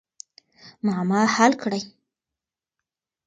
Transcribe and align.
معما 0.85 1.21
حل 1.35 1.51
کړئ. 1.61 1.81